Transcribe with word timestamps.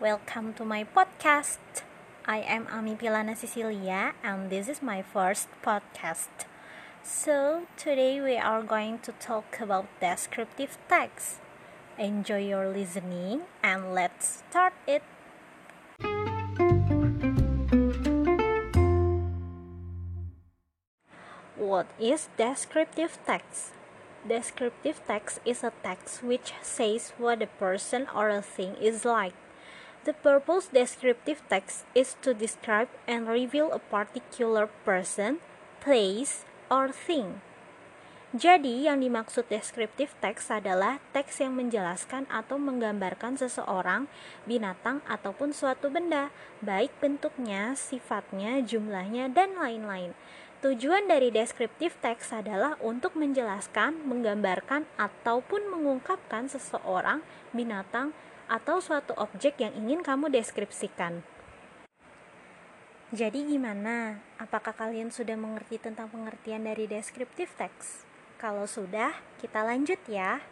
welcome 0.00 0.54
to 0.54 0.64
my 0.64 0.82
podcast. 0.82 1.60
I 2.24 2.40
am 2.48 2.64
Ami 2.72 2.96
Pilana 2.96 3.36
Cecilia, 3.36 4.16
and 4.24 4.48
this 4.48 4.64
is 4.66 4.80
my 4.80 5.04
first 5.04 5.52
podcast. 5.60 6.48
So, 7.04 7.68
today 7.76 8.16
we 8.16 8.40
are 8.40 8.62
going 8.62 9.04
to 9.04 9.12
talk 9.20 9.60
about 9.60 9.92
descriptive 10.00 10.78
text. 10.88 11.44
Enjoy 11.98 12.40
your 12.40 12.72
listening, 12.72 13.44
and 13.62 13.92
let's 13.92 14.40
start 14.48 14.72
it. 14.88 15.04
What 21.60 21.92
is 22.00 22.32
descriptive 22.40 23.20
text? 23.28 23.76
Descriptive 24.26 25.04
text 25.06 25.44
is 25.44 25.60
a 25.60 25.76
text 25.84 26.24
which 26.24 26.56
says 26.62 27.12
what 27.18 27.42
a 27.44 27.52
person 27.60 28.08
or 28.16 28.30
a 28.30 28.40
thing 28.40 28.80
is 28.80 29.04
like. 29.04 29.36
The 30.00 30.16
purpose 30.16 30.72
descriptive 30.72 31.44
text 31.52 31.84
is 31.92 32.16
to 32.24 32.32
describe 32.32 32.88
and 33.04 33.28
reveal 33.28 33.68
a 33.68 33.84
particular 33.92 34.72
person, 34.80 35.44
place, 35.84 36.48
or 36.72 36.88
thing. 36.88 37.44
Jadi, 38.32 38.88
yang 38.88 39.04
dimaksud 39.04 39.52
descriptive 39.52 40.16
text 40.24 40.48
adalah 40.48 41.04
teks 41.12 41.44
yang 41.44 41.52
menjelaskan 41.52 42.24
atau 42.32 42.56
menggambarkan 42.56 43.36
seseorang, 43.36 44.08
binatang, 44.48 45.04
ataupun 45.04 45.52
suatu 45.52 45.92
benda, 45.92 46.32
baik 46.64 46.96
bentuknya, 47.02 47.76
sifatnya, 47.76 48.64
jumlahnya, 48.64 49.28
dan 49.28 49.58
lain-lain. 49.60 50.16
Tujuan 50.64 51.12
dari 51.12 51.28
deskriptif 51.28 52.00
teks 52.00 52.32
adalah 52.32 52.80
untuk 52.80 53.20
menjelaskan, 53.20 54.00
menggambarkan, 54.08 54.88
ataupun 54.96 55.68
mengungkapkan 55.68 56.48
seseorang, 56.48 57.20
binatang, 57.52 58.16
atau 58.50 58.82
suatu 58.82 59.14
objek 59.14 59.62
yang 59.62 59.70
ingin 59.78 60.02
kamu 60.02 60.26
deskripsikan. 60.34 61.22
Jadi 63.14 63.46
gimana? 63.46 64.18
Apakah 64.42 64.74
kalian 64.74 65.14
sudah 65.14 65.38
mengerti 65.38 65.78
tentang 65.78 66.10
pengertian 66.10 66.66
dari 66.66 66.90
deskriptif 66.90 67.54
teks? 67.54 68.02
Kalau 68.42 68.66
sudah, 68.66 69.14
kita 69.38 69.62
lanjut 69.62 69.98
ya. 70.10 70.42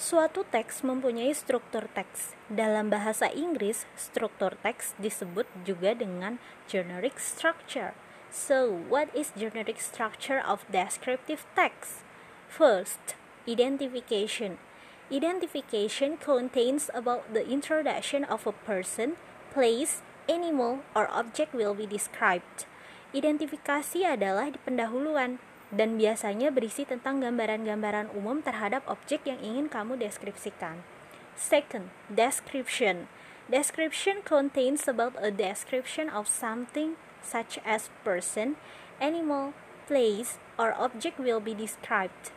Suatu 0.00 0.42
teks 0.42 0.82
mempunyai 0.82 1.30
struktur 1.36 1.86
teks. 1.92 2.34
Dalam 2.48 2.88
bahasa 2.90 3.28
Inggris, 3.30 3.86
struktur 3.94 4.56
teks 4.58 4.96
disebut 4.98 5.46
juga 5.62 5.94
dengan 5.94 6.40
generic 6.66 7.20
structure. 7.20 7.92
So, 8.30 8.70
what 8.86 9.10
is 9.10 9.34
generic 9.34 9.82
structure 9.82 10.38
of 10.38 10.62
descriptive 10.70 11.42
text? 11.58 12.06
First, 12.46 13.18
identification. 13.42 14.62
Identification 15.10 16.14
contains 16.14 16.94
about 16.94 17.34
the 17.34 17.42
introduction 17.42 18.22
of 18.22 18.46
a 18.46 18.54
person, 18.54 19.18
place, 19.50 20.06
animal, 20.30 20.86
or 20.94 21.10
object 21.10 21.50
will 21.50 21.74
be 21.74 21.90
described. 21.90 22.70
Identifikasi 23.10 24.06
adalah 24.06 24.54
di 24.54 24.62
pendahuluan 24.62 25.42
dan 25.74 25.98
biasanya 25.98 26.54
berisi 26.54 26.86
tentang 26.86 27.18
gambaran-gambaran 27.18 28.14
umum 28.14 28.46
terhadap 28.46 28.86
objek 28.86 29.26
yang 29.26 29.42
ingin 29.42 29.66
kamu 29.66 29.98
deskripsikan. 29.98 30.86
Second, 31.34 31.90
description. 32.06 33.10
Description 33.50 34.22
contains 34.22 34.86
about 34.86 35.18
a 35.18 35.34
description 35.34 36.06
of 36.06 36.30
something 36.30 36.94
such 37.22 37.62
as 37.64 37.92
person, 38.02 38.56
animal, 39.00 39.52
place, 39.88 40.38
or 40.58 40.76
object 40.76 41.16
will 41.16 41.40
be 41.40 41.56
described. 41.56 42.34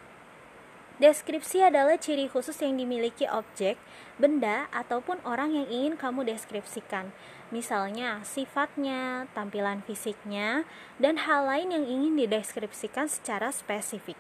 Deskripsi 1.01 1.65
adalah 1.65 1.97
ciri 1.97 2.29
khusus 2.29 2.61
yang 2.61 2.77
dimiliki 2.77 3.25
objek, 3.25 3.81
benda, 4.21 4.69
ataupun 4.69 5.17
orang 5.25 5.51
yang 5.51 5.65
ingin 5.65 5.97
kamu 5.97 6.21
deskripsikan. 6.23 7.09
Misalnya, 7.49 8.21
sifatnya, 8.21 9.25
tampilan 9.33 9.81
fisiknya, 9.83 10.69
dan 11.01 11.25
hal 11.25 11.49
lain 11.49 11.73
yang 11.73 11.85
ingin 11.89 12.13
dideskripsikan 12.13 13.09
secara 13.09 13.49
spesifik. 13.49 14.17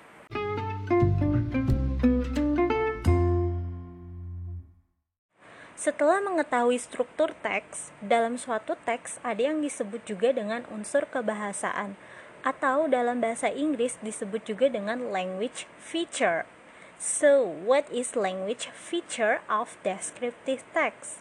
Setelah 5.83 6.23
mengetahui 6.23 6.79
struktur 6.79 7.35
teks, 7.43 7.91
dalam 7.99 8.39
suatu 8.39 8.79
teks 8.87 9.19
ada 9.19 9.51
yang 9.51 9.59
disebut 9.59 10.07
juga 10.07 10.31
dengan 10.31 10.63
unsur 10.71 11.03
kebahasaan, 11.11 11.99
atau 12.39 12.87
dalam 12.87 13.19
bahasa 13.19 13.51
Inggris 13.51 13.99
disebut 13.99 14.47
juga 14.47 14.71
dengan 14.71 15.11
language 15.11 15.67
feature. 15.83 16.47
So, 16.95 17.43
what 17.43 17.83
is 17.91 18.15
language 18.15 18.71
feature 18.71 19.43
of 19.51 19.75
descriptive 19.83 20.63
text? 20.71 21.19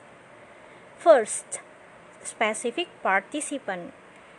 First, 0.95 1.59
specific 2.23 2.87
participant. 3.03 3.91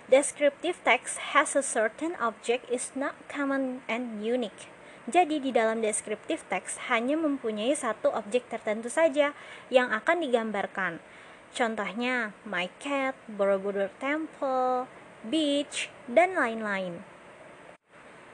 Descriptive 0.07 0.79
text 0.87 1.35
has 1.35 1.51
a 1.51 1.59
certain 1.59 2.15
object 2.23 2.63
is 2.71 2.95
not 2.95 3.19
common 3.27 3.83
and 3.91 4.23
unique. 4.23 4.71
Jadi 5.03 5.43
di 5.43 5.51
dalam 5.51 5.83
descriptive 5.83 6.47
text 6.47 6.87
hanya 6.87 7.19
mempunyai 7.19 7.75
satu 7.75 8.07
objek 8.15 8.47
tertentu 8.47 8.87
saja 8.87 9.35
yang 9.67 9.91
akan 9.91 10.23
digambarkan. 10.23 11.03
Contohnya, 11.51 12.31
my 12.47 12.71
cat, 12.79 13.13
Borobudur 13.27 13.91
Temple, 13.99 14.87
beach, 15.27 15.91
dan 16.07 16.39
lain-lain. 16.39 17.03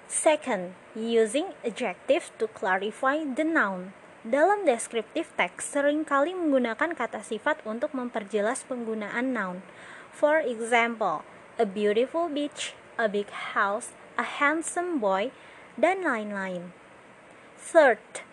Second, 0.09 0.77
using 0.93 1.53
adjective 1.65 2.33
to 2.37 2.45
clarify 2.49 3.21
the 3.25 3.45
noun. 3.45 3.93
Dalam 4.21 4.65
descriptive 4.65 5.31
text 5.37 5.73
sering 5.73 6.05
kali 6.05 6.37
menggunakan 6.37 6.93
kata 6.93 7.25
sifat 7.25 7.65
untuk 7.65 7.97
memperjelas 7.97 8.61
penggunaan 8.69 9.33
noun. 9.33 9.65
For 10.13 10.37
example, 10.41 11.25
a 11.57 11.65
beautiful 11.65 12.29
beach, 12.29 12.77
a 12.97 13.09
big 13.09 13.31
house, 13.55 13.95
a 14.19 14.25
handsome 14.41 14.99
boy, 14.99 15.31
dan 15.79 16.03
lain-lain. 16.03 16.75
Third, 17.55 18.27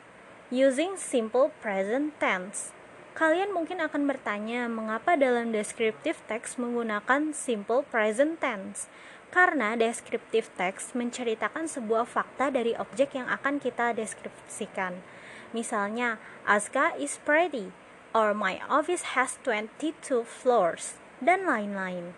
using 0.51 0.99
simple 0.99 1.55
present 1.63 2.19
tense. 2.19 2.75
Kalian 3.17 3.55
mungkin 3.55 3.81
akan 3.81 4.05
bertanya, 4.05 4.69
mengapa 4.69 5.17
dalam 5.17 5.49
descriptive 5.49 6.21
text 6.29 6.61
menggunakan 6.61 7.33
simple 7.33 7.81
present 7.89 8.37
tense? 8.43 8.91
Karena 9.33 9.73
descriptive 9.73 10.53
text 10.59 10.93
menceritakan 10.93 11.65
sebuah 11.65 12.05
fakta 12.05 12.53
dari 12.53 12.77
objek 12.77 13.17
yang 13.17 13.27
akan 13.33 13.57
kita 13.57 13.97
deskripsikan. 13.97 15.01
Misalnya, 15.57 16.21
Aska 16.45 16.93
is 17.01 17.17
pretty, 17.25 17.73
or 18.13 18.37
my 18.37 18.61
office 18.69 19.17
has 19.17 19.41
22 19.49 20.29
floors, 20.29 21.01
dan 21.25 21.49
lain-lain. 21.49 22.13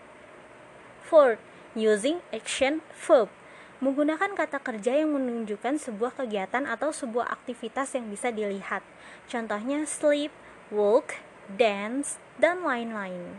Fourth, 1.06 1.40
using 1.78 2.26
action 2.34 2.82
verb. 2.90 3.30
Menggunakan 3.78 4.34
kata 4.34 4.58
kerja 4.58 4.98
yang 4.98 5.14
menunjukkan 5.14 5.78
sebuah 5.78 6.18
kegiatan 6.18 6.66
atau 6.66 6.90
sebuah 6.90 7.30
aktivitas 7.30 7.94
yang 7.94 8.10
bisa 8.10 8.34
dilihat. 8.34 8.82
Contohnya 9.30 9.86
sleep, 9.86 10.34
walk, 10.74 11.14
dance, 11.46 12.18
dan 12.42 12.66
lain-lain. 12.66 13.38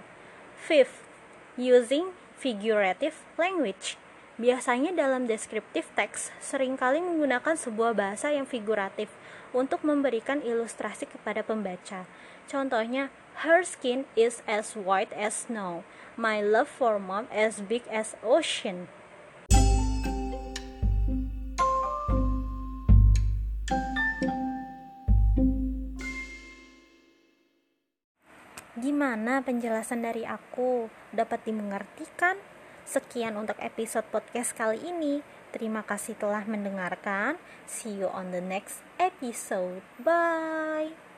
Fifth, 0.56 1.04
using 1.60 2.16
figurative 2.40 3.20
language. 3.36 4.00
Biasanya 4.40 4.96
dalam 4.96 5.28
deskriptif 5.28 5.92
teks 6.00 6.32
sering 6.40 6.80
kali 6.80 7.04
menggunakan 7.04 7.60
sebuah 7.60 7.92
bahasa 7.92 8.32
yang 8.32 8.48
figuratif 8.48 9.12
untuk 9.52 9.84
memberikan 9.84 10.40
ilustrasi 10.40 11.12
kepada 11.12 11.44
pembaca. 11.44 12.08
Contohnya, 12.48 13.12
her 13.44 13.68
skin 13.68 14.08
is 14.16 14.40
as 14.48 14.80
white 14.80 15.12
as 15.12 15.52
snow. 15.52 15.84
My 16.16 16.40
love 16.40 16.72
for 16.72 16.96
mom 16.96 17.28
as 17.28 17.60
big 17.60 17.84
as 17.92 18.16
ocean. 18.24 18.88
Gimana 28.90 29.46
penjelasan 29.46 30.02
dari 30.02 30.26
aku? 30.26 30.90
Dapat 31.14 31.46
dimengerti 31.46 32.10
kan? 32.18 32.42
Sekian 32.90 33.38
untuk 33.38 33.54
episode 33.62 34.02
podcast 34.10 34.58
kali 34.58 34.82
ini. 34.82 35.22
Terima 35.54 35.86
kasih 35.86 36.18
telah 36.18 36.42
mendengarkan. 36.50 37.38
See 37.70 38.02
you 38.02 38.10
on 38.10 38.34
the 38.34 38.42
next 38.42 38.82
episode. 38.98 39.86
Bye. 40.02 41.09